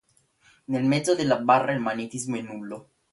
Nel 0.65 0.83
mezzo 0.83 1.13
della 1.13 1.37
barra 1.37 1.73
il 1.73 1.79
magnetismo 1.79 2.35
è 2.35 2.41
nullo. 2.41 2.89